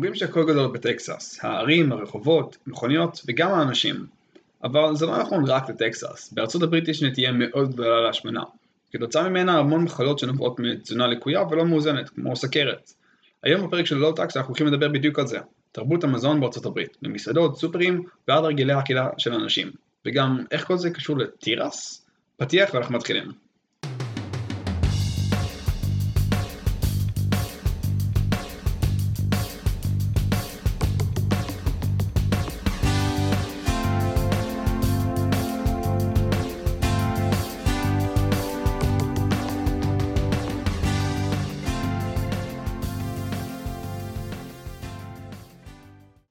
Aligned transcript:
אומרים 0.00 0.14
שהכל 0.14 0.44
גדול 0.46 0.70
בטקסס, 0.72 1.38
הערים, 1.42 1.92
הרחובות, 1.92 2.56
מכוניות 2.66 3.20
וגם 3.26 3.50
האנשים. 3.50 4.06
אבל 4.64 4.96
זה 4.96 5.06
לא 5.06 5.18
נכון 5.18 5.44
רק 5.46 5.70
לטקסס, 5.70 6.32
בארצות 6.32 6.62
הברית 6.62 6.88
יש 6.88 7.02
נטייה 7.02 7.32
מאוד 7.32 7.72
גדולה 7.72 8.00
להשמנה. 8.00 8.42
כתוצאה 8.92 9.28
ממנה 9.28 9.58
המון 9.58 9.84
מחלות 9.84 10.18
שנובעות 10.18 10.60
מתזונה 10.60 11.06
לקויה 11.06 11.42
ולא 11.42 11.64
מאוזנת, 11.64 12.08
כמו 12.08 12.36
סכרת. 12.36 12.92
היום 13.42 13.66
בפרק 13.66 13.86
של 13.86 13.96
לואו-טקס 13.96 14.36
אנחנו 14.36 14.50
הולכים 14.50 14.66
לדבר 14.66 14.88
בדיוק 14.88 15.18
על 15.18 15.26
זה, 15.26 15.38
תרבות 15.72 16.04
המזון 16.04 16.40
בארצות 16.40 16.66
הברית, 16.66 16.96
במסעדות, 17.02 17.58
סופרים 17.58 18.04
ועד 18.28 18.44
הרגלי 18.44 18.72
האכילה 18.72 19.08
של 19.18 19.34
אנשים. 19.34 19.70
וגם 20.06 20.44
איך 20.50 20.66
כל 20.66 20.76
זה 20.76 20.90
קשור 20.90 21.18
לתירס? 21.18 22.06
פתיח 22.36 22.74
ואנחנו 22.74 22.94
מתחילים. 22.94 23.49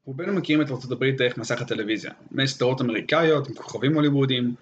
רובנו 0.09 0.33
מכירים 0.33 0.61
את 0.61 0.69
הברית 0.91 1.17
דרך 1.17 1.37
מסך 1.37 1.61
הטלוויזיה, 1.61 2.11
מסדרות 2.31 2.81
אמריקאיות 2.81 3.47
עם 3.47 3.53
כוכבים 3.53 3.93
הוליוודיים, 3.93 4.53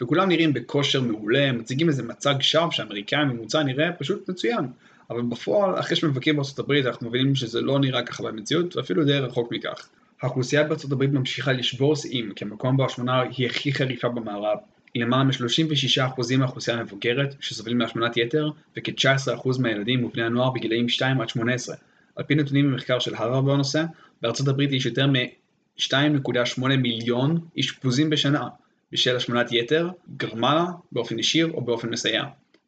וכולם 0.00 0.28
נראים 0.28 0.52
בכושר 0.52 1.00
מעולה, 1.00 1.52
מציגים 1.52 1.88
איזה 1.88 2.02
מצג 2.02 2.34
שווא 2.40 2.70
שהאמריקאי 2.70 3.18
הממוצע 3.18 3.62
נראה 3.62 3.92
פשוט 3.92 4.28
מצוין. 4.28 4.66
אבל 5.10 5.22
בפועל, 5.22 5.78
אחרי 5.78 5.96
שמבקרים 5.96 6.38
הברית, 6.58 6.86
אנחנו 6.86 7.08
מבינים 7.08 7.34
שזה 7.34 7.60
לא 7.60 7.78
נראה 7.78 8.02
ככה 8.02 8.22
במציאות, 8.22 8.76
ואפילו 8.76 9.04
די 9.04 9.18
רחוק 9.18 9.52
מכך. 9.52 9.88
האוכלוסייה 10.22 10.64
הברית 10.92 11.10
ממשיכה 11.10 11.52
לשבור 11.52 11.96
שיאים, 11.96 12.32
כי 12.36 12.44
המקום 12.44 12.76
בו 12.76 12.84
השמונה 12.84 13.22
היא 13.36 13.46
הכי 13.46 13.72
חריפה 13.72 14.08
במערב. 14.08 14.58
למעלה 14.94 15.24
מ-36% 15.24 16.36
מהאוכלוסייה 16.38 16.78
המבוגרת 16.78 17.34
שסובלים 17.40 17.78
מהשמנת 17.78 18.16
יתר, 18.16 18.50
וכ-19% 18.76 19.60
מהילדים 19.60 20.04
ובני 20.04 20.22
הנוער 20.22 20.50
בגילאים 20.50 20.88
2 20.88 21.20
עד 21.20 21.28
18. 21.28 21.76
על 22.16 22.24
פי 22.24 22.34
נתונים 22.34 22.70
ממחקר 22.70 22.98
של 22.98 23.14
הרווארד 23.14 23.44
בנושא, 23.44 23.84
בארצות 24.22 24.48
הברית 24.48 24.72
יש 24.72 24.86
יותר 24.86 25.06
מ-2.8 25.06 26.66
מיליון 26.78 27.40
אשפוזים 27.60 28.10
בשנה 28.10 28.48
בשל 28.92 29.16
השמנת 29.16 29.52
יתר, 29.52 29.88
גרמה 30.16 30.66
באופן 30.92 31.18
ישיר 31.18 31.50
או 31.54 31.60
באופן 31.60 31.88
מסייע, 31.90 32.24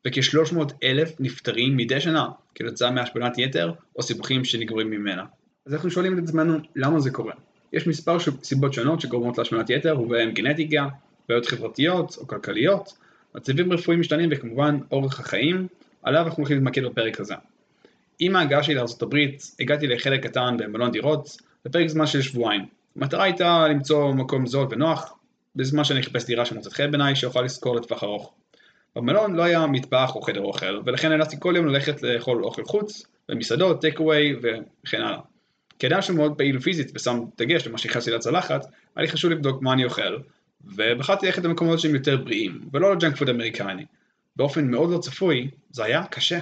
וכ-300 0.06 0.56
אלף 0.82 1.12
נפטרים 1.20 1.76
מדי 1.76 2.00
שנה 2.00 2.28
כתוצאה 2.54 2.90
מהשמנת 2.90 3.38
יתר 3.38 3.72
או 3.96 4.02
סיבוכים 4.02 4.44
שנגרמים 4.44 4.90
ממנה. 4.90 5.24
אז 5.66 5.74
אנחנו 5.74 5.90
שואלים 5.90 6.18
את 6.18 6.22
עצמנו 6.22 6.58
למה 6.76 7.00
זה 7.00 7.10
קורה. 7.10 7.32
יש 7.72 7.86
מספר 7.86 8.16
סיבות 8.42 8.72
שונות 8.72 9.00
שגורמות 9.00 9.38
להשמנת 9.38 9.70
יתר 9.70 10.00
ובהן 10.00 10.30
גנטיקה, 10.30 10.88
בעיות 11.28 11.46
חברתיות 11.46 12.16
או 12.20 12.26
כלכליות, 12.26 12.92
מצבים 13.34 13.72
רפואיים 13.72 14.00
משתנים 14.00 14.28
וכמובן 14.32 14.78
אורך 14.90 15.20
החיים, 15.20 15.66
עליו 16.02 16.26
אנחנו 16.26 16.36
הולכים 16.36 16.56
להתמקד 16.56 16.84
בפרק 16.84 17.20
הזה. 17.20 17.34
עם 18.18 18.36
ההגעה 18.36 18.62
שלי 18.62 18.74
לארה"ב 18.74 19.16
הגעתי 19.60 19.86
לחדר 19.86 20.22
קטן 20.22 20.56
במלון 20.58 20.90
דירות 20.90 21.36
בפרק 21.64 21.88
זמן 21.88 22.06
של 22.06 22.22
שבועיים. 22.22 22.66
המטרה 22.96 23.24
הייתה 23.24 23.68
למצוא 23.68 24.12
מקום 24.14 24.46
זול 24.46 24.66
ונוח 24.70 25.14
בזמן 25.56 25.84
שאני 25.84 26.00
אחפש 26.00 26.24
דירה 26.26 26.44
שמוצאת 26.44 26.72
חן 26.72 26.90
בעיניי 26.90 27.16
שאוכל 27.16 27.42
לשכור 27.42 27.76
לטווח 27.76 28.04
ארוך. 28.04 28.32
במלון 28.96 29.34
לא 29.34 29.42
היה 29.42 29.66
מטבח 29.66 30.14
או 30.14 30.22
חדר 30.22 30.40
אוכל 30.40 30.80
ולכן 30.84 31.08
נאלצתי 31.08 31.36
כל 31.38 31.54
יום 31.56 31.66
ללכת 31.66 32.02
לאכול 32.02 32.44
אוכל 32.44 32.64
חוץ 32.64 33.06
במסעדות, 33.28 33.80
take 33.80 34.00
away 34.00 34.36
וכן 34.42 35.00
הלאה. 35.00 35.20
כאדם 35.78 36.02
שמאוד 36.02 36.34
פעיל 36.38 36.58
פיזית 36.58 36.92
ושם 36.94 37.20
דגש 37.38 37.66
למה 37.66 37.78
שהכנסתי 37.78 38.10
לצלחת, 38.10 38.64
היה 38.96 39.02
לי 39.02 39.08
חשוב 39.08 39.30
לבדוק 39.30 39.62
מה 39.62 39.72
אני 39.72 39.84
אוכל 39.84 40.16
ובחרתי 40.64 41.26
ללכת 41.26 41.44
למקומות 41.44 41.80
שהם 41.80 41.94
יותר 41.94 42.16
בריאים 42.16 42.60
ולא 42.72 42.94
לג'אנק 42.94 43.16
פוד 43.16 43.28
אמריקני. 43.28 43.84
באופן 44.36 44.70
מאוד 44.70 44.90
לא 44.90 44.98
צפוי 44.98 45.50
זה 45.70 45.84
היה 45.84 46.04
קשה. 46.04 46.38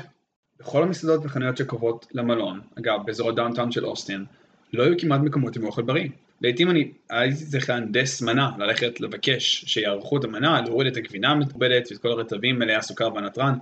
בכל 0.60 0.82
המסעדות 0.82 1.20
וחנויות 1.24 1.56
שקרובות 1.56 2.06
למלון, 2.12 2.60
אגב 2.78 3.00
באזור 3.06 3.28
ה 3.28 3.33
downtown 3.33 3.72
של 3.72 3.86
אוסטין, 3.86 4.24
לא 4.72 4.82
היו 4.82 4.94
כמעט 4.98 5.20
מקומות 5.20 5.56
עם 5.56 5.64
אוכל 5.64 5.82
בריא. 5.82 6.08
לעיתים 6.40 6.70
אני 6.70 6.92
הייתי 7.10 7.46
צריך 7.46 7.70
להנדס 7.70 8.22
מנה, 8.22 8.50
ללכת 8.58 9.00
לבקש 9.00 9.64
שיערכו 9.66 10.18
את 10.18 10.24
המנה, 10.24 10.60
להוריד 10.60 10.92
את 10.92 10.96
הגבינה 10.96 11.30
המעובדת 11.30 11.88
ואת 11.90 11.98
כל 11.98 12.08
הרטבים 12.08 12.58
מלאי 12.58 12.74
הסוכר 12.74 13.14
והנתרן, 13.14 13.54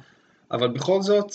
אבל 0.51 0.69
בכל 0.69 1.03
זאת 1.03 1.33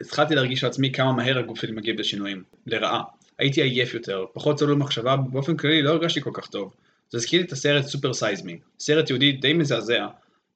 התחלתי 0.00 0.34
להרגיש 0.34 0.64
לעצמי 0.64 0.92
כמה 0.92 1.12
מהר 1.12 1.38
הגוף 1.38 1.60
שלי 1.60 1.72
מגיב 1.72 2.00
לשינויים, 2.00 2.42
לרעה. 2.66 3.02
הייתי 3.38 3.62
עייף 3.62 3.94
יותר, 3.94 4.24
פחות 4.32 4.56
צלול 4.56 4.74
מחשבה, 4.74 5.16
באופן 5.16 5.56
כללי 5.56 5.82
לא 5.82 5.90
הרגשתי 5.90 6.20
כל 6.20 6.30
כך 6.34 6.46
טוב. 6.46 6.74
זה 7.10 7.18
הזכיר 7.18 7.40
לי 7.40 7.46
את 7.46 7.52
הסרט 7.52 7.84
Super 7.84 8.12
Size 8.12 8.38
Me, 8.38 8.58
סרט 8.78 9.10
תיעודי 9.10 9.32
די 9.32 9.52
מזעזע, 9.52 10.06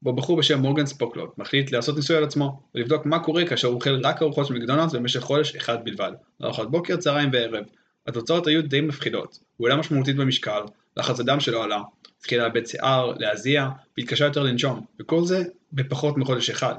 בו 0.04 0.12
בחור 0.12 0.37
בשם 0.37 0.59
מורגן 0.59 0.87
ספוקלוט 0.87 1.38
מחליט 1.38 1.72
לעשות 1.72 1.97
ניסוי 1.97 2.16
על 2.16 2.25
עצמו 2.25 2.60
ולבדוק 2.75 3.06
מה 3.06 3.19
קורה 3.19 3.47
כאשר 3.47 3.69
הוא 3.69 3.75
אוכל 3.75 4.00
רק 4.04 4.22
ארוחות 4.22 4.47
של 4.47 4.54
מקדונלדס 4.54 4.92
במשך 4.92 5.20
חודש 5.20 5.56
אחד 5.56 5.84
בלבד, 5.84 6.12
לארוחת 6.41 6.66
בוקר, 6.66 6.97
צהריים 6.97 7.31
וערב. 7.32 7.65
התוצאות 8.06 8.47
היו 8.47 8.62
די 8.62 8.81
מפחידות, 8.81 9.38
הוא 9.56 9.69
עלה 9.69 9.76
משמעותית 9.76 10.16
במשקל, 10.16 10.60
לחץ 10.97 11.20
הדם 11.20 11.41
שלו 11.41 11.62
עלה, 11.62 11.81
התחיל 12.19 12.43
לאבד 12.43 12.66
שיער, 12.66 13.12
להזיע, 13.19 13.69
והתקשה 13.98 14.25
יותר 14.25 14.43
לנשום, 14.43 14.84
וכל 15.00 15.25
זה 15.25 15.43
בפחות 15.72 16.16
מחודש 16.16 16.50
אחד. 16.50 16.75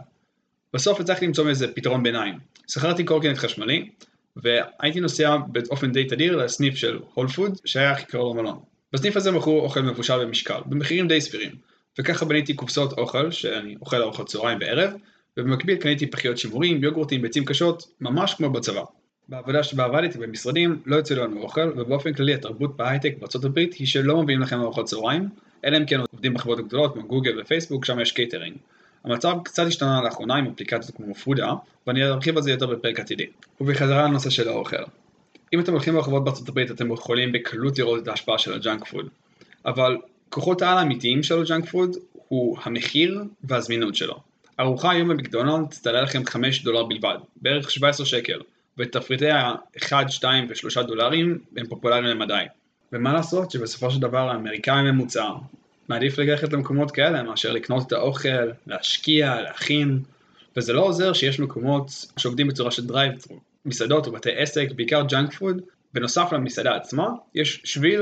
בסוף 0.74 1.00
הצלחתי 1.00 1.28
למצוא 1.28 1.50
איזה 1.50 1.68
פתרון 1.74 2.04
ביניים. 2.04 2.40
שכרתי 2.68 3.04
קורקינט 3.04 3.38
חשמלי, 3.38 3.90
והייתי 4.36 5.00
נוסע 5.00 5.38
באופן 5.48 5.92
די 5.92 6.06
תדיר 6.06 6.36
לסניף 6.36 6.76
של 6.76 7.00
הול 7.14 7.28
פוד 7.28 7.58
שהיה 7.66 7.92
הכי 7.92 8.06
קרוב 8.06 8.38
למלון. 8.38 8.60
בסניף 8.94 9.18
הזה 9.18 9.32
מכרו 9.32 9.62
אוכל 9.62 9.82
מבושל 9.82 10.26
במשקל, 10.26 10.60
במחירים 10.66 11.08
די 11.08 11.22
סבירים. 11.22 11.52
וככה 12.00 12.26
בניתי 12.26 12.54
קופסאות 12.54 12.98
אוכל 12.98 13.32
שאני 13.32 13.76
אוכל 13.82 14.02
ארוחת 14.02 14.26
צהריים 14.26 14.58
וערב, 14.62 14.94
ובמקביל 15.38 15.78
קניתי 15.78 16.08
פחיות 16.08 16.38
שימורים, 16.38 16.84
יוגורטים, 16.84 17.22
ביצים 17.22 17.46
קשות, 17.46 17.88
ממש 18.02 18.34
כמו 18.34 18.50
בצבא. 18.50 18.84
בעבודה 19.30 19.64
שבה 19.64 19.84
עבדתי 19.84 20.18
במשרדים 20.18 20.82
לא 20.86 20.96
יוצא 20.96 21.16
לנו 21.16 21.42
אוכל, 21.42 21.72
ובאופן 21.76 22.14
כללי 22.14 22.34
התרבות 22.34 22.78
בהייטק 22.78 23.14
בארצות 23.20 23.46
הברית 23.46 23.74
היא 23.74 23.88
שלא 23.88 24.24
מביאים 24.24 24.42
לכם 24.42 24.60
ארוחות 24.60 24.86
צהריים, 24.86 25.30
אלא 25.66 25.78
אם 25.78 25.86
כן 25.86 26.00
עובדים 26.12 26.34
בחברות 26.34 26.60
הגדולות 26.60 26.94
כמו 26.94 27.08
גוגל 27.08 27.42
ופייסבוק, 27.42 27.86
שם 27.86 28.00
יש 28.00 28.12
קייטרינג. 28.12 28.58
המצב 29.04 29.38
קצת 29.44 29.68
השתנה 29.68 30.02
לאחרונה 30.04 30.36
עם 30.36 30.48
אפליקציות 30.48 30.98
כמו 30.98 31.16
Fooda, 31.16 31.54
ואני 31.88 32.06
ארחיב 32.06 32.38
על 32.38 32.44
זה 32.44 32.52
יותר 32.52 32.68
בפרק 32.68 33.00
עתידי. 33.00 33.26
ובחזרה 33.62 34.04
לנושא 34.04 34.30
של 34.30 34.50
האוכל. 34.50 34.84
אם 35.54 35.60
אתם 35.60 35.72
הולכים 35.72 35.94
ברחובות 35.94 36.24
בארצות 36.24 36.50
הברית 36.50 36.72
אתם 36.72 36.92
יכולים 36.92 37.32
בקלות 37.32 37.80
לראות 37.80 38.04
את 38.04 38.08
ההשפעה 38.08 38.38
של 38.38 38.54
הג'אנק 38.54 38.88
פוד. 38.88 39.08
אבל 39.66 39.98
כוחות 40.36 40.62
העל 40.62 40.78
האמיתיים 40.78 41.24
של 41.24 41.42
הג'אנק 41.42 41.70
פוד 41.70 41.96
הוא 42.28 42.58
המחיר 42.64 43.24
והזמינות 43.44 43.96
שלו. 43.96 44.20
ארוחה 44.60 44.92
היום 44.92 45.08
במקדונלד 45.10 45.68
תעלה 45.84 46.02
לכם 46.02 46.26
5 46.26 46.64
דולר 46.64 46.84
בלבד, 46.84 47.18
בערך 47.42 47.72
17 47.72 48.06
שקל, 48.06 48.40
ותפריטי 48.78 49.30
ה-1, 49.30 50.10
2 50.10 50.48
ו-3 50.50 50.84
דולרים 50.84 51.40
הם 51.58 51.68
פופולריים 51.68 52.04
למדי. 52.04 52.44
ומה 52.94 53.14
לעשות 53.14 53.52
שבסופו 53.52 53.92
של 53.92 54.00
דבר 54.00 54.30
האמריקאי 54.30 54.74
הממוצע 54.74 55.30
מעדיף 55.90 56.18
ללכת 56.18 56.54
למקומות 56.54 56.92
כאלה 56.92 57.24
מאשר 57.24 57.52
לקנות 57.52 57.88
את 57.88 57.92
האוכל, 57.92 58.52
להשקיע, 58.68 59.42
להכין, 59.42 60.00
וזה 60.58 60.74
לא 60.74 60.82
עוזר 60.82 61.14
שיש 61.14 61.40
מקומות 61.40 62.06
שעובדים 62.18 62.48
בצורה 62.48 62.72
של 62.72 62.86
drive 62.86 63.14
מסעדות 63.66 64.08
ובתי 64.08 64.32
עסק, 64.32 64.68
בעיקר 64.76 65.04
ג'אנק 65.08 65.34
פוד, 65.34 65.62
בנוסף 65.94 66.30
למסעדה 66.32 66.76
עצמה, 66.76 67.10
יש 67.36 67.62
שביל 67.64 68.02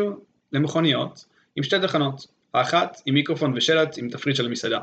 למכוניות 0.54 1.33
עם 1.56 1.64
שתי 1.64 1.76
תחנות, 1.82 2.28
האחת 2.54 3.02
עם 3.06 3.14
מיקרופון 3.14 3.54
ושלט 3.56 3.98
עם 3.98 4.10
תפריט 4.10 4.36
של 4.36 4.46
המסעדה. 4.46 4.80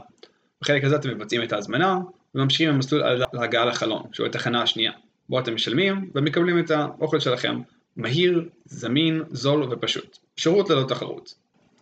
בחלק 0.63 0.85
הזה 0.85 0.97
אתם 0.97 1.09
מבצעים 1.09 1.43
את 1.43 1.53
ההזמנה 1.53 1.99
וממשיכים 2.35 2.75
במסלול 2.75 3.03
להגעה 3.33 3.65
לחלון, 3.65 4.03
שהוא 4.13 4.27
התחנה 4.27 4.63
השנייה, 4.63 4.93
בו 5.29 5.39
אתם 5.39 5.55
משלמים 5.55 6.11
ומקבלים 6.15 6.59
את 6.59 6.71
האוכל 6.71 7.21
שלכם 7.21 7.61
מהיר, 7.97 8.49
זמין, 8.65 9.23
זול 9.31 9.73
ופשוט. 9.73 10.19
שירות 10.37 10.71
ללא 10.71 10.85
תחרות. 10.89 11.35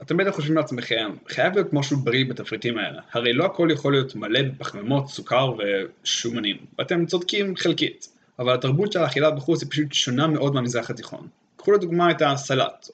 אתם 0.03 0.17
בטח 0.17 0.31
חושבים 0.31 0.57
לעצמכם, 0.57 1.11
חייב 1.29 1.55
להיות 1.55 1.73
משהו 1.73 1.97
בריא 1.97 2.25
בתפריטים 2.25 2.79
האלה, 2.79 3.01
הרי 3.13 3.33
לא 3.33 3.45
הכל 3.45 3.69
יכול 3.73 3.93
להיות 3.93 4.15
מלא 4.15 4.43
בפחמימות, 4.43 5.09
סוכר 5.09 5.53
ושומנים, 5.59 6.57
ואתם 6.79 7.07
צודקים 7.07 7.57
חלקית, 7.57 8.09
אבל 8.39 8.55
התרבות 8.55 8.93
של 8.93 8.99
האכילה 8.99 9.31
בחוץ 9.31 9.63
היא 9.63 9.71
פשוט 9.71 9.93
שונה 9.93 10.27
מאוד 10.27 10.55
מהמזרח 10.55 10.91
התיכון. 10.91 11.29
קחו 11.57 11.73
לדוגמה 11.73 12.11
את 12.11 12.23
הסלט, 12.23 12.89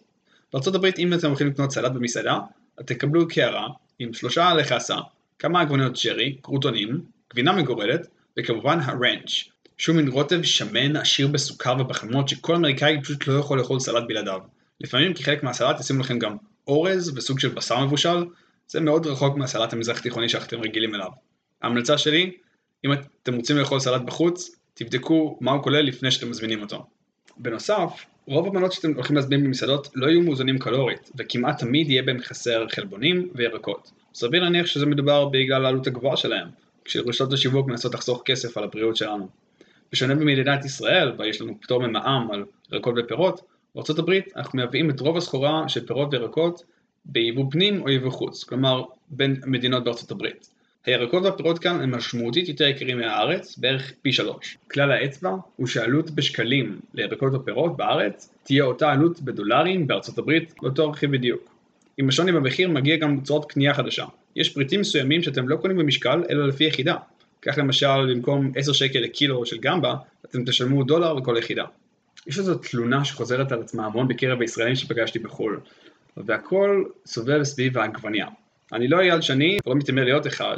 בארה"ב 0.55 0.85
אם 0.99 1.15
אתם 1.15 1.27
הולכים 1.27 1.47
לקנות 1.47 1.71
סלט 1.71 1.93
במסעדה, 1.93 2.39
תקבלו 2.85 3.29
קערה 3.29 3.69
עם 3.99 4.13
שלושה 4.13 4.55
לחסה, 4.55 4.97
כמה 5.39 5.61
עגבניות 5.61 5.97
שרי, 5.97 6.37
קרוטונים, 6.43 7.01
גבינה 7.33 7.53
מגורדת, 7.53 8.07
וכמובן 8.39 8.79
הרנץ', 8.81 9.49
שהוא 9.79 9.97
מין 9.97 10.09
רוטב 10.09 10.43
שמן 10.43 10.97
עשיר 10.97 11.29
בסוכר 11.29 11.77
ופחמות 11.81 12.29
שכל 12.29 12.55
אמריקאי 12.55 13.03
פשוט 13.03 13.27
לא 13.27 13.39
יכול 13.39 13.59
לאכול 13.59 13.81
סלט 13.81 14.05
בלעדיו. 14.09 14.41
לפעמים 14.81 15.15
כחלק 15.15 15.43
מהסלט 15.43 15.81
ישימו 15.81 16.01
לכם 16.01 16.19
גם 16.19 16.37
אורז 16.69 17.13
וסוג 17.17 17.41
של 17.41 17.49
בשר 17.49 17.85
מבושל, 17.85 18.25
זה 18.69 18.81
מאוד 18.81 19.07
רחוק 19.07 19.37
מהסלט 19.37 19.73
המזרח 19.73 20.01
תיכוני 20.01 20.29
שאתם 20.29 20.61
רגילים 20.61 20.95
אליו. 20.95 21.11
ההמלצה 21.63 21.99
שלי, 21.99 22.33
אם 22.85 22.93
אתם 22.93 23.35
רוצים 23.35 23.57
לאכול 23.57 23.81
סלט 23.81 24.03
בחוץ, 24.03 24.57
תבדקו 24.75 25.39
מה 25.41 25.51
הוא 25.51 25.63
כולל 25.63 25.81
לפני 25.81 26.11
שאתם 26.11 26.31
מזמינים 26.31 26.63
אותו. 26.63 26.87
בנוסף, 27.37 28.05
רוב 28.27 28.47
המנות 28.47 28.73
שאתם 28.73 28.95
הולכים 28.95 29.17
להזמין 29.17 29.45
במסעדות 29.45 29.89
לא 29.95 30.07
יהיו 30.07 30.23
מאוזנים 30.23 30.59
קלורית, 30.59 31.11
וכמעט 31.19 31.59
תמיד 31.59 31.91
יהיה 31.91 32.03
בהם 32.03 32.19
חסר 32.19 32.67
חלבונים 32.69 33.29
וירקות. 33.35 33.91
סביר 34.15 34.43
להניח 34.43 34.67
שזה 34.67 34.87
מדובר 34.87 35.29
בגלל 35.29 35.65
העלות 35.65 35.87
הגבוהה 35.87 36.17
שלהם, 36.17 36.49
כשרשתות 36.85 37.33
השיווק 37.33 37.67
מנסות 37.67 37.95
לחסוך 37.95 38.23
כסף 38.25 38.59
על 38.59 38.65
הבריאות 38.65 38.97
שלנו. 38.97 39.29
בשונה 39.93 40.15
במדינת 40.15 40.65
ישראל, 40.65 41.11
בה 41.11 41.27
יש 41.27 41.41
לנו 41.41 41.61
פטור 41.61 41.87
ממע"מ 41.87 42.31
על 42.31 42.45
ירקות 42.73 42.95
ופירות, 42.99 43.41
בארצות 43.75 43.99
הברית 43.99 44.33
אנחנו 44.37 44.59
מביאים 44.63 44.91
את 44.91 45.01
רוב 45.01 45.17
הסחורה 45.17 45.69
של 45.69 45.87
פירות 45.87 46.15
וירקות 46.15 46.63
ביבוא 47.05 47.45
פנים 47.51 47.83
או 47.83 47.91
יבוא 47.91 48.11
חוץ, 48.11 48.45
כלומר 48.45 48.83
בין 49.11 49.41
מדינות 49.47 49.85
בארצות 49.85 50.11
הברית. 50.11 50.54
הירקות 50.87 51.23
והפירות 51.23 51.59
כאן 51.59 51.81
הם 51.81 51.95
משמעותית 51.95 52.49
יותר 52.49 52.65
יקרים 52.65 52.99
מהארץ, 52.99 53.59
בערך 53.59 53.93
פי 54.03 54.13
שלוש. 54.13 54.59
כלל 54.71 54.93
האצבע 54.93 55.31
הוא 55.57 55.67
שהעלות 55.67 56.11
בשקלים 56.11 56.81
לירקות 56.95 57.35
ופירות 57.35 57.77
בארץ 57.77 58.35
תהיה 58.43 58.65
אותה 58.65 58.93
עלות 58.93 59.21
בדולרים 59.21 59.87
בארצות 59.87 60.19
הברית, 60.19 60.55
לאותו 60.63 60.91
רכיב 60.91 61.13
בדיוק. 61.13 61.55
עם 61.99 62.09
השוני 62.09 62.33
במחיר 62.33 62.69
מגיע 62.69 62.97
גם 62.97 63.21
צורת 63.21 63.45
קנייה 63.45 63.75
חדשה. 63.75 64.05
יש 64.37 64.49
פריטים 64.55 64.81
מסוימים 64.81 65.23
שאתם 65.23 65.49
לא 65.49 65.57
קונים 65.57 65.77
במשקל 65.77 66.23
אלא 66.31 66.49
לפי 66.49 66.65
יחידה. 66.65 66.97
כך 67.43 67.59
למשל 67.59 68.15
במקום 68.15 68.53
10 68.57 68.73
שקל 68.73 68.99
לקילו 68.99 69.47
של 69.47 69.59
גמבה, 69.59 69.95
אתם 70.25 70.45
תשלמו 70.45 70.85
דולר 70.85 71.13
לכל 71.13 71.37
יחידה. 71.39 71.65
יש 72.27 72.39
איזו 72.39 72.55
תלונה 72.55 73.05
שחוזרת 73.05 73.53
על 73.53 73.61
עצמה 73.61 73.87
המון 73.87 74.09
בקרב 74.09 74.41
הישראלים 74.41 74.75
שפגשתי 74.77 75.19
בחו"ל, 75.19 75.61
והכל 76.17 76.85
סובב 77.07 77.43
סביב 77.43 77.79
העגבניה. 77.79 78.27
אני 78.75 78.89
לא 78.89 79.01
אייל 79.01 79.21
שני, 79.21 79.59
ולא 79.67 79.75
מתיימר 79.75 80.05
להיות 80.05 80.27
אחד, 80.27 80.57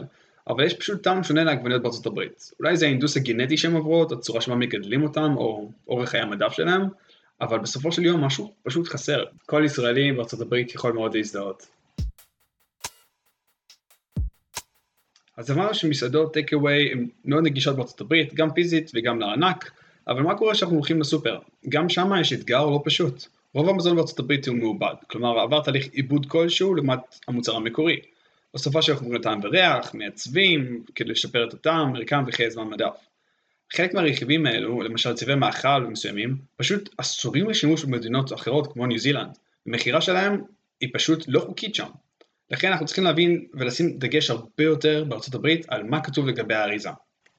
אבל 0.49 0.65
יש 0.65 0.75
פשוט 0.75 1.03
טעם 1.03 1.25
שונה 1.25 1.45
לעגבניות 1.45 1.83
בארצות 1.83 2.07
הברית. 2.07 2.53
אולי 2.61 2.77
זה 2.77 2.87
האינדוס 2.87 3.17
הגנטי 3.17 3.57
שהן 3.57 3.73
עוברות, 3.73 4.13
הצורה 4.13 4.41
שבה 4.41 4.55
מגדלים 4.55 5.03
אותם, 5.03 5.35
או 5.37 5.71
אורך 5.89 6.09
חיי 6.09 6.21
המדף 6.21 6.53
שלהם, 6.53 6.83
אבל 7.41 7.59
בסופו 7.59 7.93
של 7.93 8.05
יום 8.05 8.25
משהו 8.25 8.55
פשוט 8.63 8.89
חסר. 8.89 9.25
כל 9.47 9.63
ישראלי 9.65 10.13
בארצות 10.13 10.41
הברית 10.41 10.75
יכול 10.75 10.93
מאוד 10.93 11.15
להזדהות. 11.15 11.67
אז 15.37 15.51
אמרנו 15.51 15.75
שמסעדות 15.75 16.33
טייק 16.33 16.53
אווי 16.55 16.93
הן 16.93 17.07
מאוד 17.25 17.45
נגישות 17.45 17.77
בארצות 17.77 18.01
הברית, 18.01 18.35
גם 18.35 18.53
פיזית 18.53 18.91
וגם 18.95 19.21
לארנק, 19.21 19.71
אבל 20.09 20.23
מה 20.23 20.35
קורה 20.35 20.53
כשאנחנו 20.53 20.77
הולכים 20.77 21.01
לסופר? 21.01 21.39
גם 21.69 21.89
שם 21.89 22.11
יש 22.21 22.33
אתגר 22.33 22.67
לא 22.67 22.83
פשוט. 22.85 23.27
רוב 23.57 23.69
המזון 23.69 23.97
בארצות 23.97 24.19
הברית 24.19 24.49
הוא 24.49 24.57
מעובד, 24.57 24.95
כלומר 25.11 25.39
עבר 25.39 25.61
תהליך 25.61 25.87
עיבוד 25.93 26.27
כלשהו 26.27 26.75
לעומת 26.75 26.99
המוצר 27.29 27.57
המקורי. 27.57 28.01
בסופה 28.55 28.83
של 28.83 28.97
חומרי 28.97 29.21
טעם 29.21 29.41
וריח, 29.43 29.95
מעצבים, 29.95 30.83
כדי 30.95 31.11
לשפר 31.11 31.49
את 31.49 31.55
הטעם, 31.55 31.93
מרקם 31.93 32.25
וחיי 32.27 32.51
זמן 32.51 32.69
מדף. 32.69 32.97
חלק 33.73 33.95
מהרכיבים 33.95 34.47
האלו, 34.47 34.83
למשל 34.83 35.15
צבעי 35.15 35.35
מאכל 35.35 35.81
מסוימים, 35.81 36.37
פשוט 36.57 36.95
אסורים 36.97 37.51
לשימוש 37.51 37.85
במדינות 37.85 38.33
אחרות 38.33 38.73
כמו 38.73 38.87
ניו 38.87 38.99
זילנד. 38.99 39.39
המכירה 39.67 40.01
שלהם 40.01 40.41
היא 40.81 40.91
פשוט 40.93 41.25
לא 41.29 41.41
חוקית 41.41 41.75
שם. 41.75 41.89
לכן 42.51 42.71
אנחנו 42.71 42.87
צריכים 42.87 43.05
להבין 43.05 43.47
ולשים 43.55 43.99
דגש 43.99 44.31
הרבה 44.31 44.65
יותר 44.65 45.05
בארצות 45.05 45.35
הברית 45.35 45.67
על 45.69 45.83
מה 45.83 46.01
כתוב 46.01 46.27
לגבי 46.27 46.55
האריזה. 46.55 46.91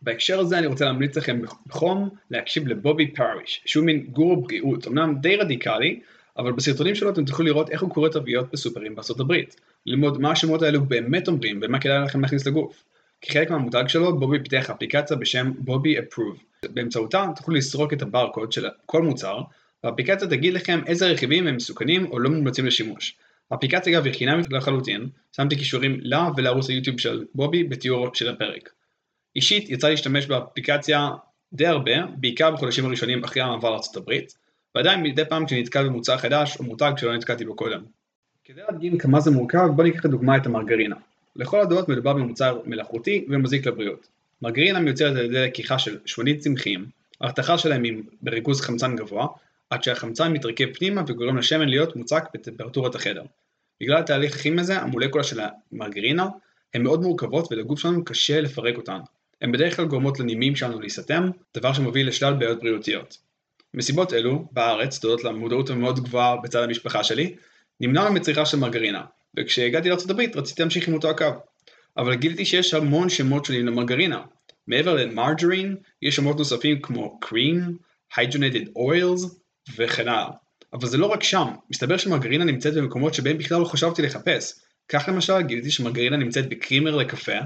בהקשר 0.01 0.39
הזה 0.39 0.57
אני 0.57 0.67
רוצה 0.67 0.85
להמליץ 0.85 1.17
לכם 1.17 1.41
בחום 1.67 2.09
להקשיב 2.31 2.67
לבובי 2.67 3.07
פאריש, 3.07 3.61
שהוא 3.65 3.85
מין 3.85 4.07
גורו 4.11 4.41
בריאות, 4.41 4.87
אמנם 4.87 5.15
די 5.21 5.35
רדיקלי, 5.35 5.99
אבל 6.37 6.51
בסרטונים 6.51 6.95
שלו 6.95 7.09
אתם 7.09 7.25
תוכלו 7.25 7.45
לראות 7.45 7.69
איך 7.69 7.81
הוא 7.81 7.89
קורא 7.89 8.09
תוויות 8.09 8.51
בסופרים 8.51 8.95
בארצות 8.95 9.19
הברית, 9.19 9.55
ללמוד 9.85 10.21
מה 10.21 10.31
השמות 10.31 10.61
האלו 10.61 10.81
באמת 10.81 11.27
אומרים 11.27 11.59
ומה 11.63 11.79
כדאי 11.79 11.99
לכם 11.99 12.21
להכניס 12.21 12.47
לגוף. 12.47 12.83
כחלק 13.21 13.51
מהמותג 13.51 13.83
שלו, 13.87 14.19
בובי 14.19 14.39
פיתח 14.39 14.69
אפליקציה 14.69 15.17
בשם 15.17 15.51
בובי 15.57 15.99
אפרוב. 15.99 16.43
באמצעותה 16.69 17.25
תוכלו 17.35 17.55
לסרוק 17.55 17.93
את 17.93 18.01
הברקוד 18.01 18.51
של 18.51 18.67
כל 18.85 19.01
מוצר, 19.01 19.41
והאפליקציה 19.83 20.27
תגיד 20.27 20.53
לכם 20.53 20.79
איזה 20.87 21.07
רכיבים 21.07 21.47
הם 21.47 21.55
מסוכנים 21.55 22.05
או 22.11 22.19
לא 22.19 22.29
מומלצים 22.29 22.65
לשימוש. 22.65 23.15
האפליקציה 23.51 23.93
אגב 23.93 24.05
היא 24.05 24.13
חינמית 24.13 24.51
לחלוטין, 24.51 25.09
שמתי 25.35 25.55
קישורים 25.55 25.97
לה 26.01 26.29
ולערוץ 26.37 26.69
היוטיוב 26.69 26.99
של 26.99 27.25
בובי 27.35 27.63
בתיאור 27.63 28.15
של 28.15 28.29
הפרק. 28.29 28.69
אישית 29.37 29.69
יצא 29.69 29.89
להשתמש 29.89 30.25
באפליקציה 30.25 31.09
די 31.53 31.67
הרבה, 31.67 31.91
בעיקר 32.15 32.51
בחודשים 32.51 32.85
הראשונים 32.85 33.23
אחרי 33.23 33.41
המעבר 33.41 33.69
לארה"ב, 33.69 34.11
ועדיין 34.75 35.03
מדי 35.03 35.25
פעם 35.25 35.45
כשאני 35.45 35.61
נתקל 35.61 35.87
במוצר 35.87 36.17
חדש 36.17 36.57
או 36.59 36.63
מותג 36.63 36.91
שלא 36.97 37.15
נתקלתי 37.15 37.45
בו 37.45 37.55
קודם. 37.55 37.83
כדי 38.45 38.61
להדגים 38.69 38.97
כמה 38.97 39.19
זה 39.19 39.31
מורכב, 39.31 39.67
בוא 39.75 39.83
ניקח 39.83 40.05
לדוגמה 40.05 40.37
את 40.37 40.45
המרגרינה. 40.45 40.95
לכל 41.35 41.61
הדעות 41.61 41.89
מדובר 41.89 42.13
במוצר 42.13 42.59
מלאכותי 42.65 43.25
ומזיק 43.29 43.67
לבריאות. 43.67 44.07
מרגרינה 44.41 44.79
מיוצרת 44.79 45.17
על 45.17 45.25
ידי 45.25 45.45
לקיחה 45.45 45.79
של 45.79 45.97
שמנים 46.05 46.37
צמחיים, 46.37 46.85
ההרתחה 47.21 47.57
שלהם 47.57 47.83
היא 47.83 48.03
בריכוז 48.21 48.61
חמצן 48.61 48.95
גבוה, 48.95 49.27
עד 49.69 49.83
שהחמצן 49.83 50.33
מתרכב 50.33 50.73
פנימה 50.73 51.01
וגורם 51.07 51.37
לשמן 51.37 51.69
להיות 51.69 51.95
מוצק 51.95 52.23
בטמפרטורת 52.33 52.95
החדר. 52.95 53.23
בגלל 53.81 53.97
התהליך 53.97 54.35
הכימי 54.35 54.61
הזה, 54.61 54.81
המולקולה 54.81 55.23
של 55.23 55.39
המרגרינה 55.71 56.27
הן 56.73 56.83
מאוד 56.83 57.01
מורכבות 57.01 57.51
ולגוף 57.51 57.79
שלנו 57.79 58.05
קשה 58.05 58.41
לפרק 58.41 58.77
אותן. 58.77 58.99
הן 59.41 59.51
בדרך 59.51 59.75
כלל 59.75 59.85
גורמות 59.85 60.19
לנימים 60.19 60.55
שלנו 60.55 60.79
להיסתם, 60.79 61.29
דבר 61.57 61.73
שמוביל 61.73 62.07
לשלל 62.07 62.33
בעיות 62.33 62.59
בריאותיות. 62.59 63.17
מסיבות 63.73 64.13
אלו, 64.13 64.47
בארץ, 64.51 64.99
תודות 64.99 65.23
למודעות 65.23 65.69
המאוד 65.69 65.99
גבוהה 65.99 66.35
בצד 66.43 66.63
המשפחה 66.63 67.03
שלי, 67.03 67.35
נמנענו 67.79 68.13
מצריכה 68.13 68.45
של 68.45 68.57
מרגרינה, 68.57 69.03
וכשהגעתי 69.37 69.89
לארה"ב 69.89 70.21
רציתי 70.35 70.61
להמשיך 70.61 70.87
עם 70.87 70.93
אותו 70.93 71.09
הקו. 71.09 71.25
אבל 71.97 72.15
גיליתי 72.15 72.45
שיש 72.45 72.73
המון 72.73 73.09
שמות 73.09 73.45
שונים 73.45 73.65
למרגרינה. 73.65 74.21
מעבר 74.67 74.95
למרג'רין, 74.95 75.75
יש 76.01 76.15
שמות 76.15 76.37
נוספים 76.37 76.81
כמו 76.81 77.19
cream, 77.25 77.71
hydrogenated 78.13 78.67
oils 78.77 79.27
וכן 79.75 80.07
הלאה. 80.07 80.29
אבל 80.73 80.87
זה 80.87 80.97
לא 80.97 81.05
רק 81.05 81.23
שם, 81.23 81.47
מסתבר 81.69 81.97
שמרגרינה 81.97 82.43
נמצאת 82.43 82.73
במקומות 82.73 83.13
שבהם 83.13 83.37
בכלל 83.37 83.59
לא 83.59 83.65
חשבתי 83.65 84.01
לחפש. 84.01 84.53
כך 84.89 85.05
למשל 85.07 85.41
גיליתי 85.41 85.71
שמרגרינה 85.71 86.17
נמצאת 86.17 86.49
בקרימר 86.49 86.95
לקפה, 86.95 87.37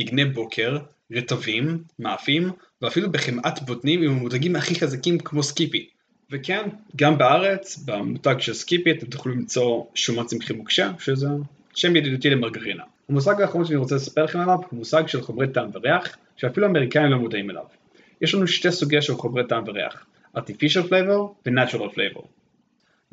דגני 0.00 0.24
בוקר, 0.24 0.78
רטבים, 1.12 1.82
מאפים, 1.98 2.50
ואפילו 2.82 3.12
בחמאת 3.12 3.62
בוטנים 3.62 4.02
עם 4.02 4.10
המותגים 4.10 4.56
הכי 4.56 4.74
חזקים 4.74 5.18
כמו 5.18 5.42
Skippy. 5.42 5.88
וכן, 6.30 6.68
גם 6.96 7.18
בארץ, 7.18 7.78
במותג 7.84 8.34
של 8.38 8.54
Skippy 8.54 8.90
אתם 8.90 9.06
תוכלו 9.06 9.32
למצוא 9.32 9.84
שומן 9.94 10.24
צמחי 10.24 10.52
מוקשה, 10.52 10.92
שזה 10.98 11.26
שם 11.74 11.96
ידידותי 11.96 12.30
למרגרינה. 12.30 12.82
המושג 13.08 13.40
האחרון 13.40 13.64
שאני 13.64 13.76
רוצה 13.76 13.94
לספר 13.94 14.24
לכם 14.24 14.40
עליו 14.40 14.58
הוא 14.70 14.78
מושג 14.78 15.06
של 15.06 15.20
חומרי 15.20 15.48
טעם 15.48 15.70
וריח, 15.72 16.16
שאפילו 16.36 16.66
האמריקאים 16.66 17.10
לא 17.10 17.18
מודעים 17.18 17.50
אליו. 17.50 17.64
יש 18.20 18.34
לנו 18.34 18.46
שתי 18.46 18.72
סוגי 18.72 19.02
של 19.02 19.14
חומרי 19.14 19.42
טעם 19.48 19.64
וריח, 19.66 20.06
artificial 20.36 20.88
flavor 20.88 21.46
ו-natural 21.46 21.94
flavor. 21.94 22.22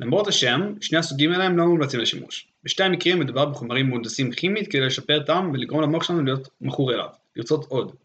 למרות 0.00 0.28
השם, 0.28 0.74
שני 0.80 0.98
הסוגים 0.98 1.32
האלה 1.32 1.44
הם 1.44 1.58
לא 1.58 1.66
מומלצים 1.66 2.00
לשימוש. 2.00 2.46
בשתי 2.64 2.82
המקרים 2.82 3.18
מדובר 3.18 3.44
בחומרים 3.44 3.88
מהונדסים 3.88 4.30
כימית 4.30 4.68
כדי 4.68 4.80
לשפר 4.80 5.22
טעם 5.22 5.50
ולגרום 5.50 5.82
למוח 5.82 6.02
שלנו 6.02 6.24
להיות 6.24 6.48
מכור 6.60 6.92
אליו, 6.92 7.08
לרצות 7.38 7.64
עוד. 7.64 7.96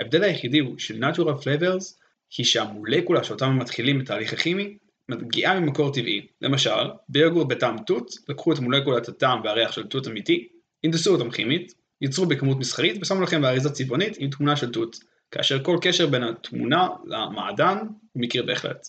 ההבדל 0.00 0.22
היחידי 0.22 0.58
הוא 0.58 0.78
של 0.78 1.04
natural 1.04 1.42
flavors 1.42 1.94
היא 2.38 2.46
שהמולקולה 2.46 3.24
שאותם 3.24 3.46
הם 3.46 3.58
מתחילים 3.58 3.98
בתהליך 3.98 4.32
הכימי 4.32 4.76
מגיעה 5.08 5.60
ממקור 5.60 5.92
טבעי. 5.92 6.26
למשל, 6.42 6.70
ביוגורט 7.08 7.46
בטעם 7.46 7.76
תות, 7.86 8.14
לקחו 8.28 8.52
את 8.52 8.58
מולקולת 8.58 9.08
הטעם 9.08 9.40
והריח 9.44 9.72
של 9.72 9.86
תות 9.86 10.08
אמיתי, 10.08 10.48
הנדסו 10.84 11.12
אותם 11.12 11.30
כימית, 11.30 11.74
ייצרו 12.00 12.26
בכמות 12.26 12.58
מסחרית 12.58 12.96
ושמו 13.02 13.20
לכם 13.20 13.42
באריזה 13.42 13.70
צבעונית 13.70 14.16
עם 14.18 14.30
תמונה 14.30 14.56
של 14.56 14.72
תות, 14.72 14.98
כאשר 15.30 15.64
כל 15.64 15.78
קשר 15.80 16.06
בין 16.06 16.22
התמונה 16.22 16.88
למעדן 17.04 17.78
הוא 18.12 18.22
מקרה 18.22 18.42
בהחלט. 18.42 18.86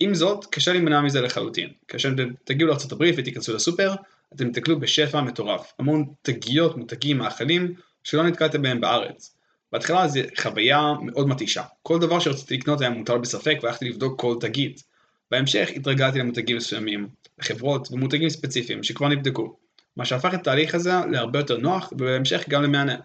עם 0.00 0.14
זאת, 0.14 0.44
קשה 0.44 0.72
להימנע 0.72 1.00
מזה 1.00 1.20
לחלוטין. 1.20 1.70
כאשר 1.88 2.12
אתם 2.12 2.28
תגיעו 2.44 2.68
לארה"ב 2.68 3.04
ותיכנסו 3.16 3.54
לסופר, 3.54 3.94
אתם 4.34 4.52
תקלו 4.52 4.80
בשפע 4.80 5.20
מטורף. 5.20 5.72
המון 5.78 6.04
תגיות, 6.22 6.76
מותגים, 6.76 7.18
מאכלים, 7.18 7.74
שלא 8.04 8.22
נתקלתם 8.22 8.62
בהם 8.62 8.80
בארץ. 8.80 9.34
בהתחלה 9.72 10.08
זו 10.08 10.20
חוויה 10.42 10.92
מאוד 11.02 11.28
מתישה. 11.28 11.62
כל 11.82 11.98
דבר 11.98 12.18
שרציתי 12.18 12.56
לקנות 12.56 12.80
היה 12.80 12.90
מוטל 12.90 13.18
בספק 13.18 13.58
והלכתי 13.62 13.88
לבדוק 13.88 14.20
כל 14.20 14.36
תגית. 14.40 14.82
בהמשך 15.30 15.68
התרגלתי 15.76 16.18
למותגים 16.18 16.56
מסוימים, 16.56 17.08
לחברות 17.38 17.92
ומותגים 17.92 18.28
ספציפיים 18.28 18.82
שכבר 18.82 19.08
נבדקו, 19.08 19.56
מה 19.96 20.04
שהפך 20.04 20.34
את 20.34 20.40
התהליך 20.40 20.74
הזה 20.74 20.92
להרבה 21.10 21.38
יותר 21.38 21.56
נוח 21.56 21.92
ובהמשך 21.92 22.48
גם 22.48 22.62
למהנה. 22.62 22.96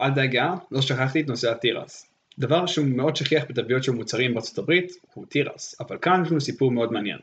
אל 0.00 0.10
דאגה, 0.10 0.54
לא 0.70 0.82
שכחתי 0.82 1.20
את 1.20 1.26
נושא 1.26 1.50
התירס. 1.50 2.06
דבר 2.38 2.66
שהוא 2.66 2.86
מאוד 2.86 3.16
שכיח 3.16 3.44
בתוויות 3.48 3.84
של 3.84 3.92
מוצרים 3.92 4.34
בארצות 4.34 4.58
הברית 4.58 4.92
הוא 5.14 5.26
תירס, 5.26 5.80
אבל 5.80 5.98
כאן 6.02 6.22
יש 6.24 6.30
לנו 6.30 6.40
סיפור 6.40 6.70
מאוד 6.70 6.92
מעניין. 6.92 7.18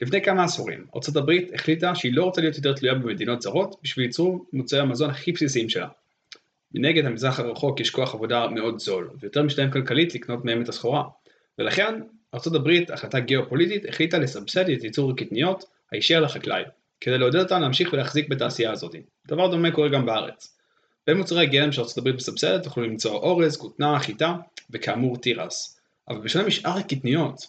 לפני 0.00 0.22
כמה 0.22 0.44
עשורים, 0.44 0.86
הברית 1.16 1.54
החליטה 1.54 1.94
שהיא 1.94 2.12
לא 2.14 2.24
רוצה 2.24 2.40
להיות 2.40 2.56
יותר 2.56 2.72
תלויה 2.72 2.94
במדינות 2.94 3.42
זרות 3.42 3.76
בשביל 3.82 4.06
ליצור 4.06 4.46
מוצרי 4.52 4.80
המזון 4.80 5.10
הכי 5.10 5.32
בסיסיים 5.32 5.68
שלה. 5.68 5.88
מנגד 6.74 7.04
המזרח 7.04 7.40
הרחוק 7.40 7.80
יש 7.80 7.90
כוח 7.90 8.14
עבודה 8.14 8.46
מאוד 8.48 8.78
זול, 8.78 9.10
ויותר 9.20 9.42
משתלם 9.42 9.70
כלכלית 9.70 10.14
לקנות 10.14 10.44
מהם 10.44 10.62
את 10.62 10.68
הסחורה. 10.68 11.02
ולכן 11.58 12.00
הברית, 12.54 12.90
החלטה 12.90 13.20
גיאופוליטית, 13.20 13.88
החליטה 13.88 14.18
לסבסד 14.18 14.70
את 14.70 14.84
ייצור 14.84 15.10
הקטניות 15.10 15.64
הישר 15.92 16.20
לחקלאי, 16.20 16.62
כדי 17.00 17.18
לעודד 17.18 17.40
אותם 17.40 17.60
להמשיך 17.60 17.92
ולהחזיק 17.92 18.28
בתעשייה 18.28 18.72
הזאת. 18.72 18.94
דבר 19.26 19.50
דומה 19.50 19.70
קורה 19.70 19.88
גם 19.88 20.06
בארץ. 20.06 20.56
בין 21.06 21.16
מוצרי 21.16 21.42
הגלם 21.42 21.70
הברית 21.98 22.14
מסבסדת 22.14 22.62
תוכלו 22.62 22.84
למצוא 22.84 23.12
אורז, 23.12 23.56
כותנה, 23.56 23.98
חיטה, 23.98 24.34
וכאמור 24.70 25.16
תירס. 25.16 25.80
אבל 26.08 26.18
בשונה 26.18 26.46
משאר 26.46 26.78
הקטניות, 26.78 27.46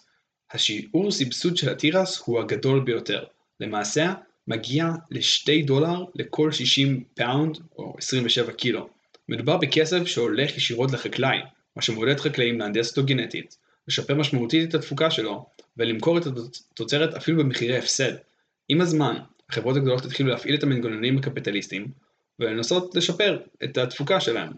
השיעור 0.52 1.10
סבסוד 1.10 1.56
של 1.56 1.70
התירס 1.70 2.22
הוא 2.24 2.40
הגדול 2.40 2.80
ביותר. 2.80 3.24
למעשה, 3.60 4.14
מגיע 4.48 4.90
ל-2 5.10 5.66
דולר 5.66 6.04
לכל 6.14 6.52
60 6.52 7.04
פאונד 7.14 7.58
או 7.78 7.94
27 7.98 8.52
קילו. 8.52 8.88
מדובר 9.28 9.56
בכסף 9.56 10.04
שהולך 10.04 10.56
ישירות 10.56 10.92
לחקלאי, 10.92 11.38
מה 11.76 11.82
שמעודד 11.82 12.20
חקלאים 12.20 12.58
להנדס 12.58 12.90
אותו 12.90 13.06
גנטית, 13.06 13.56
לשפר 13.88 14.14
משמעותית 14.14 14.68
את 14.68 14.74
התפוקה 14.74 15.10
שלו, 15.10 15.46
ולמכור 15.76 16.18
את 16.18 16.22
התוצרת 16.26 17.14
אפילו 17.14 17.38
במחירי 17.38 17.78
הפסד. 17.78 18.12
עם 18.68 18.80
הזמן, 18.80 19.16
החברות 19.50 19.76
הגדולות 19.76 20.04
התחילו 20.04 20.28
להפעיל 20.28 20.54
את 20.54 20.62
המנגנונים 20.62 21.18
הקפיטליסטיים, 21.18 21.88
ולנסות 22.38 22.94
לשפר 22.94 23.38
את 23.64 23.78
התפוקה 23.78 24.20
שלהם. 24.20 24.52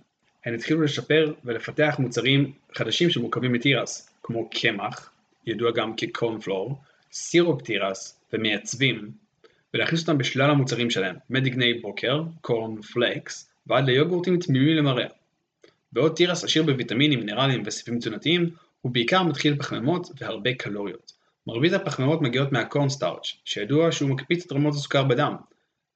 הן 0.44 0.54
התחילו 0.54 0.82
לשפר 0.82 1.32
ולפתח 1.44 1.96
מוצרים 1.98 2.52
חדשים 2.74 3.10
שמורכבים 3.10 3.52
מתירס, 3.52 4.10
כמו 4.22 4.50
קמח, 4.50 5.10
ידוע 5.48 5.70
גם 5.70 5.96
כקורנפלור, 5.96 6.78
סירופ 7.12 7.62
תירס 7.62 8.20
ומייצבים, 8.32 9.10
ולהכניס 9.74 10.00
אותם 10.00 10.18
בשלל 10.18 10.50
המוצרים 10.50 10.90
שלהם, 10.90 11.16
מדגני 11.30 11.74
בוקר, 11.74 12.22
קורן 12.40 12.82
פלקס, 12.82 13.50
ועד 13.66 13.84
ליוגורטים 13.84 14.38
תמימים 14.38 14.76
למראה. 14.76 15.06
בעוד 15.92 16.14
תירס 16.16 16.44
עשיר 16.44 16.62
בוויטמינים, 16.62 17.20
מינרלים 17.20 17.62
וסעיפים 17.66 17.98
תזונתיים, 17.98 18.50
הוא 18.80 18.92
בעיקר 18.92 19.22
מתחיל 19.22 19.56
פחמימות 19.58 20.10
והרבה 20.20 20.54
קלוריות. 20.54 21.12
מרבית 21.46 21.72
הפחמימות 21.72 22.22
מגיעות 22.22 22.52
מהקורנסטארץ', 22.52 23.32
שידוע 23.44 23.92
שהוא 23.92 24.10
מקפיץ 24.10 24.44
את 24.46 24.52
רמות 24.52 24.74
הסוכר 24.74 25.04
בדם, 25.04 25.36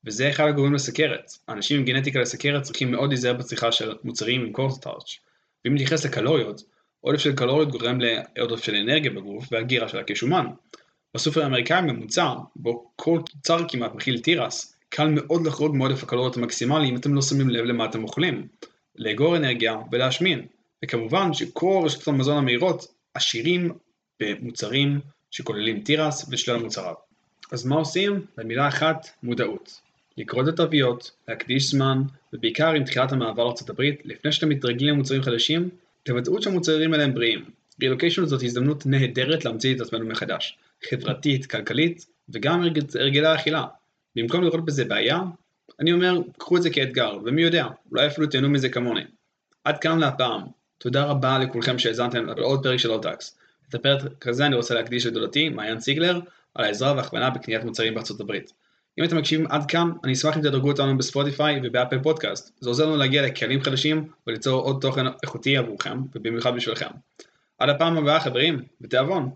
וזה 0.05 0.31
אחד 0.31 0.49
הגורמים 0.49 0.75
לסכרת. 0.75 1.31
אנשים 1.49 1.79
עם 1.79 1.85
גנטיקה 1.85 2.21
לסכרת 2.21 2.63
צריכים 2.63 2.91
מאוד 2.91 3.09
להיזהר 3.09 3.33
בצריכה 3.33 3.73
של 3.73 3.95
מוצרים 4.05 4.41
עם 4.41 4.53
קורנסטארץ'. 4.53 5.19
ואם 5.65 5.75
נתייחס 5.75 6.05
לקלוריות, 6.05 6.63
עודף 7.05 7.19
של 7.19 7.37
קלוריות 7.37 7.71
גורם 7.71 7.99
לעודף 8.01 8.65
של 8.65 8.75
אנרגיה 8.75 9.11
בגוף 9.11 9.49
והגירה 9.51 9.89
שלה 9.89 10.03
כשומן. 10.07 10.47
בסופר 11.15 11.43
האמריקאי 11.43 11.77
הממוצע, 11.77 12.35
בו 12.57 12.91
כל 12.97 13.21
תוצר 13.31 13.69
כמעט 13.69 13.95
מכיל 13.95 14.19
תירס, 14.19 14.77
קל 14.89 15.09
מאוד 15.09 15.47
לחרוג 15.47 15.77
מעודף 15.77 16.03
הקלוריות 16.03 16.37
המקסימלי 16.37 16.89
אם 16.89 16.97
אתם 16.97 17.15
לא 17.15 17.23
שמים 17.23 17.51
לב 17.51 17.65
למה 17.65 17.85
אתם 17.85 18.03
אוכלים. 18.03 18.49
לאגור 18.97 19.37
אנרגיה 19.37 19.77
ולהשמין. 19.93 20.47
וכמובן 20.85 21.35
שכל 21.35 21.83
רשתות 21.85 22.09
המזון 22.09 22.39
המהירות 22.39 22.87
עשירים 23.15 23.73
במוצרים 24.21 25.01
שכוללים 25.31 25.81
תירס 25.81 26.27
ושלל 26.31 26.57
מוצריו. 26.57 26.95
אז 27.53 27.67
מה 27.67 27.77
עושים? 27.77 28.27
במילה 28.37 28.69
אחת, 28.69 29.07
מודעות. 29.23 29.81
לקרוא 30.19 30.43
את 30.43 30.49
התוויות, 30.49 31.11
להקדיש 31.29 31.71
זמן, 31.71 32.03
ובעיקר 32.33 32.69
עם 32.69 32.85
תחילת 32.85 33.13
המעבר 33.13 33.45
לארה"ב, 33.45 33.83
לפני 34.05 34.33
שאתם 34.33 34.49
מתרגלים 34.49 34.95
למוצרים 34.95 35.23
חדשים, 35.23 35.69
תוודאו 36.03 36.43
שהמוצרים 36.43 36.93
האלה 36.93 37.05
הם 37.05 37.15
בריאים. 37.15 37.45
רילוקיישן 37.83 38.27
זאת 38.27 38.43
הזדמנות 38.43 38.87
נהדרת 38.87 39.45
להמציא 39.45 39.75
את 39.75 39.81
עצמנו 39.81 40.07
מחדש, 40.07 40.59
חברתית, 40.91 41.47
כלכלית, 41.47 42.07
וגם 42.29 42.63
הרגלי 42.95 43.35
אכילה. 43.35 43.65
במקום 44.17 44.45
לראות 44.45 44.65
בזה 44.65 44.85
בעיה, 44.85 45.21
אני 45.81 45.93
אומר, 45.93 46.19
קחו 46.39 46.57
את 46.57 46.63
זה 46.63 46.71
כאתגר, 46.71 47.19
ומי 47.25 47.43
יודע, 47.43 47.67
אולי 47.91 48.07
אפילו 48.07 48.27
תהנו 48.27 48.51
מזה 48.51 48.69
כמוני. 48.69 49.05
עד 49.65 49.79
כאן 49.79 49.99
להפעם. 49.99 50.41
תודה 50.79 51.05
רבה 51.05 51.39
לכולכם 51.39 51.79
שהאזנתם 51.79 52.27
לעוד 52.27 52.63
פרק 52.63 52.79
של 52.79 52.91
אוטקס. 52.91 53.39
את 53.69 53.75
הפרק 53.75 54.27
הזה 54.27 54.47
אני 54.47 54.55
רוצה 54.55 54.75
להקדיש 54.75 55.07
לדודתי, 55.07 55.49
מעיין 55.49 55.81
סיגלר, 55.81 56.21
על 56.55 56.65
העזרה 56.65 56.97
והכוונה 56.97 57.31
בקניית 57.31 57.65
מוצרים 57.65 57.95
בארצות 57.95 58.21
הברית. 58.21 58.53
אם 58.99 59.05
אתם 59.05 59.17
מקשיבים 59.17 59.47
עד 59.51 59.67
כאן, 59.67 59.91
אני 60.05 60.13
אשמח 60.13 60.37
אם 60.37 60.43
תדרגו 60.43 60.69
אותנו 60.69 60.99
בספוטיפיי 60.99 61.61
ובאפל 61.63 61.99
פודקאסט. 62.03 62.57
זה 62.61 62.71
עוזר 62.71 62.87
לנו 62.87 62.97
להגיע 62.97 63.23
לקהלים 63.23 63.61
חדשים 63.61 64.09
וליצור 64.27 64.63
עוד 64.63 64.79
תוכן 64.81 65.07
איכותי 65.23 65.57
עבורכם, 65.57 66.03
ובמיוחד 66.15 66.55
בשבילכם. 66.55 66.91
עד 67.59 67.69
הפעם 67.69 67.99
הבאה 67.99 68.21
חברים, 68.21 68.63
בתיאבון. 68.81 69.31